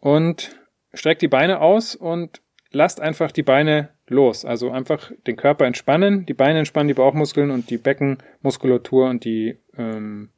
und 0.00 0.56
streckt 0.94 1.22
die 1.22 1.28
Beine 1.28 1.60
aus 1.60 1.94
und 1.94 2.40
lasst 2.70 3.00
einfach 3.00 3.30
die 3.32 3.42
Beine 3.42 3.90
los. 4.08 4.44
Also 4.44 4.70
einfach 4.70 5.10
den 5.26 5.36
Körper 5.36 5.66
entspannen, 5.66 6.26
die 6.26 6.34
Beine 6.34 6.58
entspannen, 6.58 6.88
die 6.88 6.94
Bauchmuskeln 6.94 7.50
und 7.50 7.70
die 7.70 7.78
Beckenmuskulatur 7.78 9.08
und 9.08 9.24
die 9.24 9.58
ähm, 9.76 10.30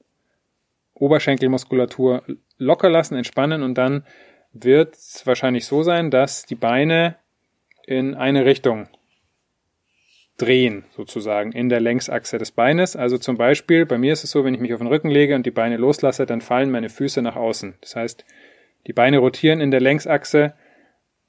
Oberschenkelmuskulatur 0.95 2.23
locker 2.59 2.91
lassen, 2.91 3.15
entspannen 3.15 3.63
und 3.63 3.77
dann 3.77 4.05
wird 4.53 4.95
es 4.95 5.27
wahrscheinlich 5.27 5.67
so 5.67 5.83
sein, 5.83 6.11
dass 6.11 6.45
die 6.45 6.55
Beine 6.55 7.17
in 7.87 8.15
eine 8.15 8.45
Richtung 8.45 8.89
drehen, 10.39 10.85
sozusagen, 10.91 11.53
in 11.53 11.69
der 11.69 11.81
Längsachse 11.81 12.39
des 12.39 12.53
Beines. 12.53 12.97
Also 12.97 13.19
zum 13.19 13.37
Beispiel, 13.37 13.87
bei 13.87 13.99
mir 13.99 14.13
ist 14.13 14.25
es 14.25 14.31
so, 14.31 14.45
wenn 14.45 14.55
ich 14.55 14.61
mich 14.61 14.73
auf 14.73 14.79
den 14.79 14.87
Rücken 14.87 15.11
lege 15.11 15.35
und 15.35 15.45
die 15.45 15.51
Beine 15.51 15.77
loslasse, 15.77 16.27
dann 16.27 16.41
fallen 16.41 16.71
meine 16.71 16.89
Füße 16.89 17.23
nach 17.23 17.37
außen. 17.37 17.75
Das 17.81 17.97
heißt, 17.97 18.25
die 18.87 18.93
Beine 18.93 19.19
rotieren 19.19 19.61
in 19.61 19.71
der 19.71 19.81
Längsachse 19.81 20.55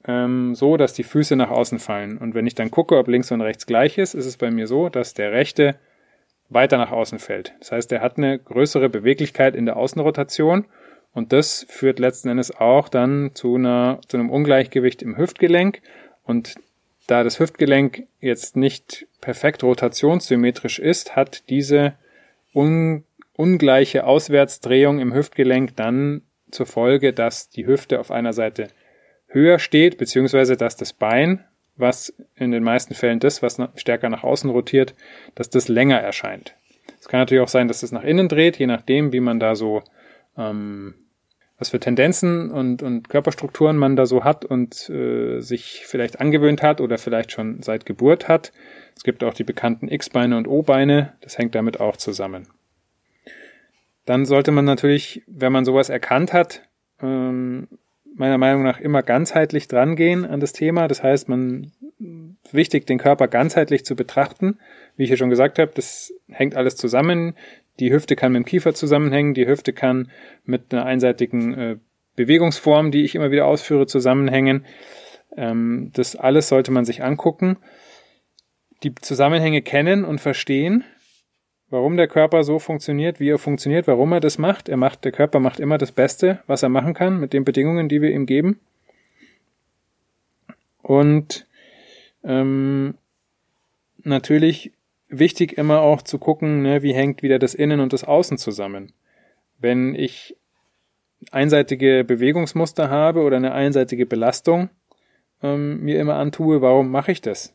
ähm, 0.06 0.54
so, 0.54 0.76
dass 0.76 0.92
die 0.92 1.02
Füße 1.02 1.36
nach 1.36 1.50
außen 1.50 1.78
fallen. 1.78 2.18
Und 2.18 2.34
wenn 2.34 2.46
ich 2.46 2.54
dann 2.54 2.70
gucke, 2.70 2.96
ob 2.96 3.08
links 3.08 3.30
und 3.30 3.40
rechts 3.40 3.66
gleich 3.66 3.98
ist, 3.98 4.14
ist 4.14 4.26
es 4.26 4.36
bei 4.36 4.50
mir 4.50 4.66
so, 4.66 4.88
dass 4.88 5.14
der 5.14 5.32
rechte 5.32 5.76
weiter 6.48 6.78
nach 6.78 6.90
außen 6.90 7.18
fällt. 7.18 7.54
Das 7.60 7.72
heißt, 7.72 7.92
er 7.92 8.00
hat 8.00 8.18
eine 8.18 8.38
größere 8.38 8.88
Beweglichkeit 8.88 9.54
in 9.54 9.66
der 9.66 9.76
Außenrotation 9.76 10.64
und 11.12 11.32
das 11.32 11.64
führt 11.68 11.98
letzten 11.98 12.28
Endes 12.28 12.54
auch 12.54 12.88
dann 12.88 13.30
zu, 13.34 13.54
einer, 13.54 14.00
zu 14.08 14.16
einem 14.16 14.30
Ungleichgewicht 14.30 15.02
im 15.02 15.16
Hüftgelenk 15.16 15.80
und 16.24 16.56
da 17.06 17.24
das 17.24 17.40
Hüftgelenk 17.40 18.06
jetzt 18.20 18.56
nicht 18.56 19.06
perfekt 19.20 19.62
rotationssymmetrisch 19.64 20.78
ist, 20.78 21.16
hat 21.16 21.48
diese 21.50 21.94
un 22.54 23.04
ungleiche 23.34 24.04
Auswärtsdrehung 24.04 25.00
im 25.00 25.14
Hüftgelenk 25.14 25.74
dann 25.74 26.22
zur 26.50 26.66
Folge, 26.66 27.14
dass 27.14 27.48
die 27.48 27.66
Hüfte 27.66 27.98
auf 27.98 28.10
einer 28.10 28.34
Seite 28.34 28.68
höher 29.30 29.58
steht, 29.58 29.98
beziehungsweise 29.98 30.56
dass 30.56 30.76
das 30.76 30.92
Bein, 30.92 31.44
was 31.76 32.14
in 32.36 32.50
den 32.50 32.62
meisten 32.62 32.94
Fällen 32.94 33.20
das, 33.20 33.42
was 33.42 33.58
stärker 33.76 34.08
nach 34.08 34.24
außen 34.24 34.50
rotiert, 34.50 34.94
dass 35.34 35.50
das 35.50 35.68
länger 35.68 35.98
erscheint. 35.98 36.54
Es 37.00 37.08
kann 37.08 37.20
natürlich 37.20 37.42
auch 37.42 37.48
sein, 37.48 37.68
dass 37.68 37.82
es 37.82 37.92
nach 37.92 38.04
innen 38.04 38.28
dreht, 38.28 38.58
je 38.58 38.66
nachdem, 38.66 39.12
wie 39.12 39.20
man 39.20 39.40
da 39.40 39.54
so 39.54 39.82
ähm, 40.36 40.94
was 41.60 41.68
für 41.68 41.78
Tendenzen 41.78 42.50
und, 42.50 42.82
und 42.82 43.10
Körperstrukturen 43.10 43.76
man 43.76 43.94
da 43.94 44.06
so 44.06 44.24
hat 44.24 44.46
und 44.46 44.88
äh, 44.88 45.40
sich 45.40 45.82
vielleicht 45.84 46.18
angewöhnt 46.18 46.62
hat 46.62 46.80
oder 46.80 46.96
vielleicht 46.96 47.32
schon 47.32 47.62
seit 47.62 47.84
Geburt 47.84 48.28
hat. 48.28 48.50
Es 48.96 49.04
gibt 49.04 49.22
auch 49.22 49.34
die 49.34 49.44
bekannten 49.44 49.86
X-Beine 49.86 50.38
und 50.38 50.48
O-Beine, 50.48 51.12
das 51.20 51.36
hängt 51.36 51.54
damit 51.54 51.78
auch 51.78 51.98
zusammen. 51.98 52.48
Dann 54.06 54.24
sollte 54.24 54.52
man 54.52 54.64
natürlich, 54.64 55.22
wenn 55.26 55.52
man 55.52 55.66
sowas 55.66 55.90
erkannt 55.90 56.32
hat, 56.32 56.62
ähm, 57.02 57.68
meiner 58.14 58.38
Meinung 58.38 58.62
nach 58.62 58.80
immer 58.80 59.02
ganzheitlich 59.02 59.68
drangehen 59.68 60.24
an 60.24 60.40
das 60.40 60.52
Thema. 60.52 60.88
Das 60.88 61.02
heißt, 61.02 61.28
man 61.28 61.72
wichtig, 62.50 62.86
den 62.86 62.98
Körper 62.98 63.28
ganzheitlich 63.28 63.84
zu 63.84 63.96
betrachten. 63.96 64.58
Wie 64.96 65.04
ich 65.04 65.10
ja 65.10 65.16
schon 65.16 65.30
gesagt 65.30 65.58
habe, 65.58 65.72
das 65.74 66.12
hängt 66.28 66.56
alles 66.56 66.76
zusammen. 66.76 67.34
Die 67.78 67.92
Hüfte 67.92 68.16
kann 68.16 68.32
mit 68.32 68.40
dem 68.40 68.46
Kiefer 68.46 68.74
zusammenhängen, 68.74 69.34
die 69.34 69.46
Hüfte 69.46 69.72
kann 69.72 70.10
mit 70.44 70.72
einer 70.72 70.84
einseitigen 70.84 71.54
äh, 71.54 71.76
Bewegungsform, 72.16 72.90
die 72.90 73.04
ich 73.04 73.14
immer 73.14 73.30
wieder 73.30 73.46
ausführe, 73.46 73.86
zusammenhängen. 73.86 74.66
Ähm, 75.36 75.90
das 75.94 76.16
alles 76.16 76.48
sollte 76.48 76.72
man 76.72 76.84
sich 76.84 77.02
angucken, 77.02 77.56
die 78.82 78.94
Zusammenhänge 78.94 79.62
kennen 79.62 80.04
und 80.04 80.20
verstehen, 80.20 80.84
warum 81.70 81.96
der 81.96 82.08
Körper 82.08 82.44
so 82.44 82.58
funktioniert, 82.58 83.20
wie 83.20 83.30
er 83.30 83.38
funktioniert, 83.38 83.86
warum 83.86 84.12
er 84.12 84.20
das 84.20 84.38
macht. 84.38 84.68
Er 84.68 84.76
macht, 84.76 85.04
der 85.04 85.12
Körper 85.12 85.40
macht 85.40 85.60
immer 85.60 85.78
das 85.78 85.92
Beste, 85.92 86.40
was 86.46 86.62
er 86.62 86.68
machen 86.68 86.94
kann 86.94 87.18
mit 87.18 87.32
den 87.32 87.44
Bedingungen, 87.44 87.88
die 87.88 88.02
wir 88.02 88.10
ihm 88.10 88.26
geben. 88.26 88.60
Und 90.82 91.46
ähm, 92.24 92.94
natürlich 94.02 94.72
wichtig 95.08 95.58
immer 95.58 95.80
auch 95.80 96.02
zu 96.02 96.18
gucken, 96.18 96.62
ne, 96.62 96.82
wie 96.82 96.94
hängt 96.94 97.22
wieder 97.22 97.38
das 97.38 97.54
Innen 97.54 97.80
und 97.80 97.92
das 97.92 98.04
Außen 98.04 98.38
zusammen. 98.38 98.92
Wenn 99.58 99.94
ich 99.94 100.36
einseitige 101.30 102.04
Bewegungsmuster 102.04 102.90
habe 102.90 103.20
oder 103.22 103.36
eine 103.36 103.52
einseitige 103.52 104.06
Belastung 104.06 104.70
ähm, 105.42 105.80
mir 105.82 106.00
immer 106.00 106.14
antue, 106.16 106.62
warum 106.62 106.90
mache 106.90 107.12
ich 107.12 107.20
das? 107.20 107.54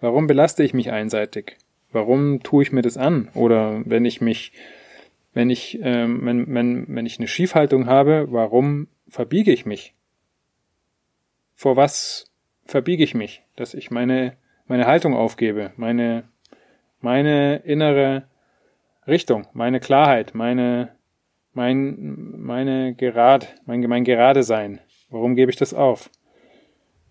Warum 0.00 0.26
belaste 0.26 0.62
ich 0.62 0.74
mich 0.74 0.92
einseitig? 0.92 1.56
Warum 1.96 2.42
tue 2.42 2.62
ich 2.62 2.72
mir 2.72 2.82
das 2.82 2.96
an? 2.96 3.28
Oder 3.34 3.82
wenn 3.84 4.04
ich 4.04 4.20
mich, 4.20 4.52
wenn 5.34 5.50
ich, 5.50 5.78
ähm, 5.82 6.20
wenn, 6.24 6.54
wenn, 6.54 6.84
wenn 6.88 7.06
ich 7.06 7.18
eine 7.18 7.28
Schiefhaltung 7.28 7.86
habe, 7.86 8.26
warum 8.30 8.88
verbiege 9.08 9.52
ich 9.52 9.66
mich? 9.66 9.94
Vor 11.54 11.76
was 11.76 12.30
verbiege 12.64 13.02
ich 13.02 13.14
mich? 13.14 13.42
Dass 13.56 13.74
ich 13.74 13.90
meine, 13.90 14.36
meine 14.66 14.86
Haltung 14.86 15.14
aufgebe, 15.14 15.72
meine 15.76 16.24
meine 17.00 17.56
innere 17.58 18.24
Richtung, 19.06 19.46
meine 19.52 19.80
Klarheit, 19.80 20.34
meine, 20.34 20.90
mein, 21.52 22.34
meine 22.36 22.94
Gerad, 22.94 23.54
mein, 23.64 23.80
mein 23.82 24.04
Gerade 24.04 24.42
sein. 24.42 24.80
Warum 25.10 25.36
gebe 25.36 25.50
ich 25.50 25.56
das 25.56 25.72
auf? 25.72 26.10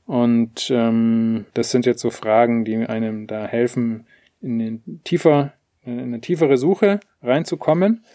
Und 0.05 0.69
ähm, 0.69 1.45
das 1.53 1.71
sind 1.71 1.85
jetzt 1.85 2.01
so 2.01 2.09
Fragen, 2.09 2.65
die 2.65 2.75
einem 2.75 3.25
da 3.25 3.47
helfen, 3.47 4.05
in, 4.45 4.59
den 4.59 5.01
tiefer, 5.03 5.53
in 5.83 5.99
eine 5.99 6.21
tiefere 6.21 6.57
Suche 6.57 6.99
reinzukommen. 7.21 8.05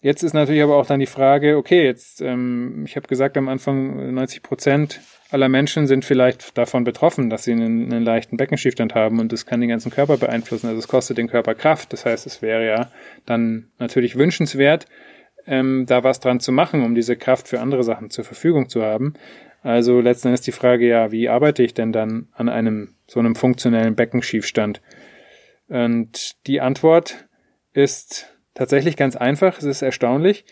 Jetzt 0.00 0.22
ist 0.22 0.32
natürlich 0.32 0.62
aber 0.62 0.76
auch 0.76 0.86
dann 0.86 1.00
die 1.00 1.06
Frage, 1.06 1.56
okay, 1.56 1.84
jetzt, 1.84 2.22
ähm, 2.22 2.84
ich 2.86 2.94
habe 2.94 3.08
gesagt 3.08 3.36
am 3.36 3.48
Anfang, 3.48 4.14
90 4.14 4.42
Prozent 4.42 5.00
aller 5.30 5.48
Menschen 5.48 5.88
sind 5.88 6.04
vielleicht 6.04 6.56
davon 6.56 6.84
betroffen, 6.84 7.30
dass 7.30 7.44
sie 7.44 7.52
einen, 7.52 7.92
einen 7.92 8.04
leichten 8.04 8.36
Beckenschiefstand 8.36 8.94
haben 8.94 9.18
und 9.18 9.32
das 9.32 9.44
kann 9.44 9.60
den 9.60 9.68
ganzen 9.68 9.90
Körper 9.90 10.16
beeinflussen. 10.16 10.68
Also 10.68 10.78
es 10.78 10.88
kostet 10.88 11.18
den 11.18 11.28
Körper 11.28 11.54
Kraft. 11.54 11.92
Das 11.92 12.06
heißt, 12.06 12.26
es 12.26 12.42
wäre 12.42 12.64
ja 12.64 12.90
dann 13.26 13.70
natürlich 13.78 14.16
wünschenswert, 14.16 14.86
ähm, 15.46 15.84
da 15.86 16.04
was 16.04 16.20
dran 16.20 16.38
zu 16.38 16.52
machen, 16.52 16.84
um 16.84 16.94
diese 16.94 17.16
Kraft 17.16 17.48
für 17.48 17.60
andere 17.60 17.82
Sachen 17.82 18.10
zur 18.10 18.24
Verfügung 18.24 18.68
zu 18.68 18.82
haben. 18.82 19.14
Also 19.62 20.00
letzten 20.00 20.28
Endes 20.28 20.42
die 20.42 20.52
Frage, 20.52 20.86
ja, 20.86 21.10
wie 21.10 21.28
arbeite 21.28 21.64
ich 21.64 21.74
denn 21.74 21.92
dann 21.92 22.28
an 22.32 22.48
einem 22.48 22.94
so 23.08 23.18
einem 23.18 23.34
funktionellen 23.34 23.96
Beckenschiefstand? 23.96 24.80
Und 25.68 26.46
die 26.46 26.60
Antwort 26.60 27.28
ist 27.72 28.34
tatsächlich 28.54 28.96
ganz 28.96 29.16
einfach. 29.16 29.58
Es 29.58 29.64
ist 29.64 29.82
erstaunlich. 29.82 30.44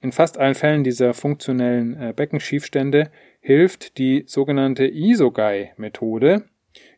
In 0.00 0.12
fast 0.12 0.38
allen 0.38 0.54
Fällen 0.54 0.84
dieser 0.84 1.12
funktionellen 1.12 2.00
äh, 2.00 2.12
Beckenschiefstände 2.14 3.10
hilft 3.40 3.98
die 3.98 4.24
sogenannte 4.26 4.86
Isogai-Methode. 4.86 6.44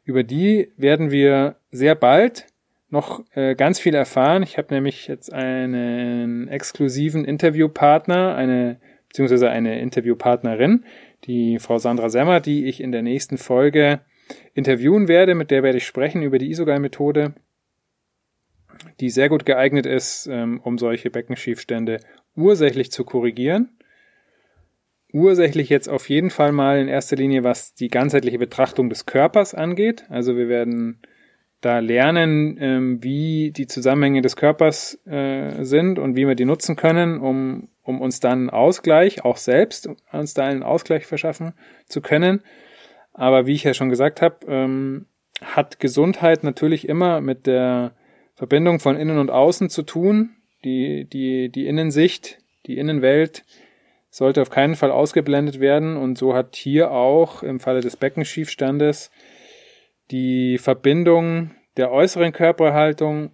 Über 0.05 0.23
die 0.23 0.73
werden 0.77 1.11
wir 1.11 1.57
sehr 1.71 1.95
bald 1.95 2.47
noch 2.91 3.25
äh, 3.35 3.55
ganz 3.55 3.81
viel 3.81 3.95
erfahren. 3.95 4.43
Ich 4.43 4.59
habe 4.59 4.75
nämlich 4.75 5.07
jetzt 5.07 5.33
einen 5.33 6.49
exklusiven 6.49 7.25
Interviewpartner, 7.25 8.35
eine 8.35 8.81
beziehungsweise 9.09 9.51
eine 9.51 9.81
Interviewpartnerin, 9.81 10.85
die 11.25 11.59
Frau 11.59 11.79
Sandra 11.79 12.11
Semmer, 12.11 12.41
die 12.41 12.67
ich 12.67 12.81
in 12.81 12.93
der 12.93 13.03
nächsten 13.03 13.39
Folge 13.39 14.01
interviewen 14.55 15.09
werde. 15.09 15.35
Mit 15.35 15.51
der 15.51 15.63
werde 15.63 15.79
ich 15.79 15.87
sprechen 15.87 16.23
über 16.23 16.39
die 16.39 16.51
Isogal-Methode, 16.51 17.35
die 19.01 19.11
sehr 19.11 19.29
gut 19.29 19.47
geeignet 19.47 19.87
ist, 19.87 20.27
ähm, 20.31 20.61
um 20.63 20.79
solche 20.79 21.11
Beckenschiefstände 21.11 22.01
ursächlich 22.37 22.91
zu 22.91 23.05
korrigieren. 23.05 23.71
Ursächlich 25.13 25.69
jetzt 25.69 25.89
auf 25.89 26.09
jeden 26.09 26.31
Fall 26.31 26.53
mal 26.53 26.79
in 26.79 26.89
erster 26.89 27.17
Linie, 27.17 27.43
was 27.43 27.75
die 27.75 27.89
ganzheitliche 27.89 28.39
Betrachtung 28.39 28.89
des 28.89 29.07
Körpers 29.07 29.55
angeht. 29.55 30.05
Also 30.09 30.37
wir 30.37 30.49
werden 30.49 31.01
da 31.61 31.81
lernen, 31.81 32.57
ähm, 32.61 33.03
wie 33.03 33.51
die 33.51 33.67
Zusammenhänge 33.67 34.23
des 34.23 34.37
Körpers 34.37 34.99
äh, 35.07 35.63
sind 35.65 35.99
und 35.99 36.17
wie 36.17 36.27
wir 36.27 36.35
die 36.35 36.45
nutzen 36.45 36.77
können, 36.77 37.21
um, 37.21 37.69
um 37.83 38.01
uns 38.01 38.21
dann 38.21 38.51
Ausgleich, 38.51 39.25
auch 39.25 39.37
selbst 39.37 39.89
uns 40.13 40.35
da 40.35 40.45
einen 40.45 40.63
Ausgleich 40.63 41.07
verschaffen 41.07 41.53
zu 41.87 42.01
können. 42.01 42.43
Aber 43.13 43.47
wie 43.47 43.55
ich 43.55 43.65
ja 43.65 43.75
schon 43.75 43.91
gesagt 43.91 44.23
habe, 44.23 44.47
ähm, 44.47 45.07
hat 45.43 45.81
Gesundheit 45.81 46.45
natürlich 46.45 46.89
immer 46.89 47.21
mit 47.21 47.47
der 47.47 47.93
Verbindung 48.41 48.81
von 48.81 48.97
Innen 48.97 49.19
und 49.19 49.31
Außen 49.31 49.69
zu 49.69 49.83
tun. 49.83 50.31
Die, 50.65 51.05
die, 51.05 51.51
die 51.51 51.67
Innensicht, 51.67 52.39
die 52.65 52.79
Innenwelt 52.79 53.45
sollte 54.09 54.41
auf 54.41 54.49
keinen 54.49 54.77
Fall 54.77 54.91
ausgeblendet 54.91 55.61
werden. 55.61 55.99
Und 55.99 56.17
so 56.17 56.33
hat 56.35 56.57
hier 56.57 56.91
auch 56.91 57.43
im 57.43 57.61
Falle 57.61 57.83
des 57.83 57.99
Beckenschiefstandes 57.99 59.11
die 60.11 60.57
Verbindung 60.57 61.51
der 61.77 61.93
äußeren 61.93 62.33
Körperhaltung 62.33 63.33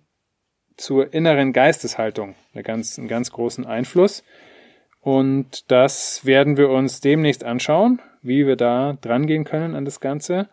zur 0.77 1.15
inneren 1.15 1.53
Geisteshaltung 1.53 2.35
eine 2.53 2.65
ganz, 2.65 2.99
einen 2.99 3.07
ganz 3.07 3.31
großen 3.31 3.65
Einfluss. 3.65 4.25
Und 4.99 5.71
das 5.71 6.27
werden 6.27 6.57
wir 6.57 6.69
uns 6.69 7.01
demnächst 7.01 7.45
anschauen, 7.45 8.03
wie 8.23 8.45
wir 8.45 8.57
da 8.57 8.99
dran 9.03 9.29
gehen 9.29 9.45
können 9.45 9.77
an 9.77 9.85
das 9.85 10.01
Ganze. 10.01 10.49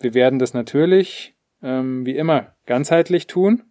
Wir 0.00 0.12
werden 0.12 0.38
das 0.38 0.52
natürlich, 0.52 1.34
ähm, 1.62 2.04
wie 2.04 2.18
immer, 2.18 2.54
ganzheitlich 2.66 3.26
tun 3.26 3.62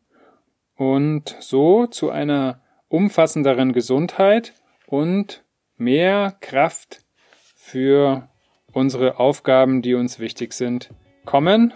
und 0.75 1.35
so 1.39 1.87
zu 1.87 2.09
einer 2.09 2.61
umfassenderen 2.87 3.73
Gesundheit 3.73 4.53
und 4.87 5.43
mehr 5.77 6.35
Kraft 6.41 7.01
für 7.55 8.29
unsere 8.71 9.19
Aufgaben, 9.19 9.81
die 9.81 9.95
uns 9.95 10.19
wichtig 10.19 10.53
sind, 10.53 10.89
kommen. 11.25 11.73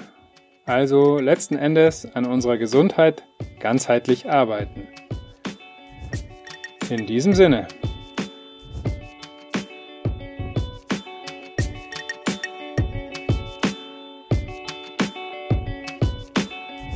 Also 0.66 1.18
letzten 1.18 1.58
Endes 1.58 2.06
an 2.14 2.26
unserer 2.26 2.58
Gesundheit 2.58 3.24
ganzheitlich 3.60 4.30
arbeiten. 4.30 4.88
In 6.90 7.08
diesem 7.08 7.34
Sinne. 7.34 7.68